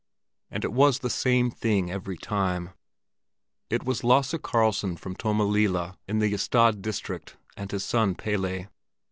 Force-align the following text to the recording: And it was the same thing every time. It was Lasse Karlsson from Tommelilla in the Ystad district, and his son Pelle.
And 0.49 0.65
it 0.65 0.73
was 0.73 0.97
the 0.97 1.11
same 1.11 1.51
thing 1.51 1.91
every 1.91 2.17
time. 2.17 2.71
It 3.69 3.83
was 3.85 4.03
Lasse 4.03 4.33
Karlsson 4.41 4.97
from 4.97 5.15
Tommelilla 5.15 5.95
in 6.07 6.17
the 6.17 6.33
Ystad 6.33 6.81
district, 6.81 7.37
and 7.55 7.69
his 7.71 7.85
son 7.85 8.15
Pelle. 8.15 8.65